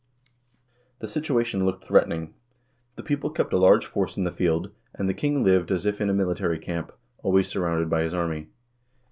The 0.97 1.07
situation 1.07 1.63
looked 1.63 1.83
threatening. 1.83 2.33
The 2.95 3.03
people 3.03 3.29
kept 3.29 3.53
a 3.53 3.57
large 3.59 3.85
force 3.85 4.17
in 4.17 4.23
the 4.23 4.31
field, 4.31 4.71
and 4.95 5.07
the 5.07 5.13
king 5.13 5.43
lived 5.43 5.71
as 5.71 5.85
if 5.85 6.01
in 6.01 6.09
a 6.09 6.13
military 6.15 6.57
camp, 6.57 6.91
always 7.21 7.47
surrounded 7.49 7.87
by 7.87 8.01
his 8.01 8.13
army. 8.15 8.47